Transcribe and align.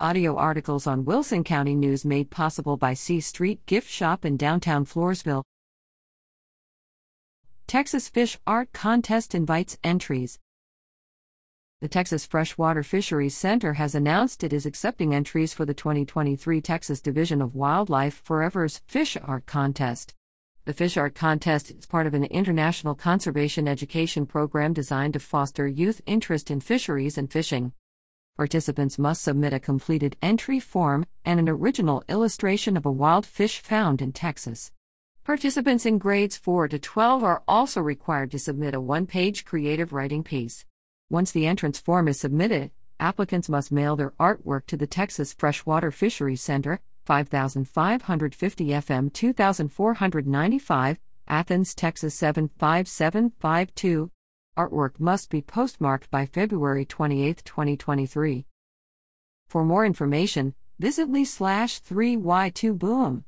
Audio 0.00 0.34
articles 0.34 0.88
on 0.88 1.04
Wilson 1.04 1.44
County 1.44 1.76
News 1.76 2.04
made 2.04 2.28
possible 2.28 2.76
by 2.76 2.94
C 2.94 3.20
Street 3.20 3.64
Gift 3.64 3.88
Shop 3.88 4.24
in 4.24 4.36
downtown 4.36 4.84
Floresville. 4.84 5.44
Texas 7.68 8.08
Fish 8.08 8.36
Art 8.44 8.72
Contest 8.72 9.36
invites 9.36 9.78
entries. 9.84 10.40
The 11.80 11.86
Texas 11.86 12.26
Freshwater 12.26 12.82
Fisheries 12.82 13.36
Center 13.36 13.74
has 13.74 13.94
announced 13.94 14.42
it 14.42 14.52
is 14.52 14.66
accepting 14.66 15.14
entries 15.14 15.54
for 15.54 15.64
the 15.64 15.74
2023 15.74 16.60
Texas 16.60 17.00
Division 17.00 17.40
of 17.40 17.54
Wildlife 17.54 18.20
Forever's 18.24 18.78
Fish 18.88 19.16
Art 19.22 19.46
Contest. 19.46 20.12
The 20.64 20.72
Fish 20.72 20.96
Art 20.96 21.14
Contest 21.14 21.70
is 21.70 21.86
part 21.86 22.08
of 22.08 22.14
an 22.14 22.24
international 22.24 22.96
conservation 22.96 23.68
education 23.68 24.26
program 24.26 24.72
designed 24.72 25.12
to 25.12 25.20
foster 25.20 25.68
youth 25.68 26.00
interest 26.04 26.50
in 26.50 26.58
fisheries 26.58 27.16
and 27.16 27.30
fishing. 27.30 27.72
Participants 28.36 28.98
must 28.98 29.22
submit 29.22 29.52
a 29.52 29.60
completed 29.60 30.16
entry 30.20 30.58
form 30.58 31.06
and 31.24 31.38
an 31.38 31.48
original 31.48 32.02
illustration 32.08 32.76
of 32.76 32.84
a 32.84 32.90
wild 32.90 33.24
fish 33.24 33.60
found 33.60 34.02
in 34.02 34.10
Texas. 34.10 34.72
Participants 35.22 35.86
in 35.86 35.98
grades 35.98 36.36
4 36.36 36.66
to 36.66 36.80
12 36.80 37.22
are 37.22 37.44
also 37.46 37.80
required 37.80 38.32
to 38.32 38.40
submit 38.40 38.74
a 38.74 38.80
one 38.80 39.06
page 39.06 39.44
creative 39.44 39.92
writing 39.92 40.24
piece. 40.24 40.66
Once 41.08 41.30
the 41.30 41.46
entrance 41.46 41.78
form 41.78 42.08
is 42.08 42.18
submitted, 42.18 42.72
applicants 42.98 43.48
must 43.48 43.70
mail 43.70 43.94
their 43.94 44.10
artwork 44.18 44.66
to 44.66 44.76
the 44.76 44.88
Texas 44.88 45.32
Freshwater 45.32 45.92
Fisheries 45.92 46.42
Center, 46.42 46.80
5550 47.04 48.66
FM 48.66 49.12
2495, 49.12 50.98
Athens, 51.28 51.72
Texas 51.72 52.16
75752. 52.16 54.10
Artwork 54.56 55.00
must 55.00 55.30
be 55.30 55.42
postmarked 55.42 56.10
by 56.12 56.26
February 56.26 56.84
28, 56.84 57.42
2023. 57.44 58.46
For 59.48 59.64
more 59.64 59.84
information, 59.84 60.54
visit 60.78 61.10
Lee 61.10 61.24
slash 61.24 61.82
3Y2 61.82 62.78
Boom. 62.78 63.24